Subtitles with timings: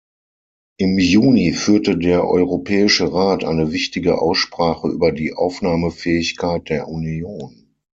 [0.77, 7.75] Im Juni führte der Europäische Rat eine wichtige Aussprache über die Aufnahmefähigkeit der Union.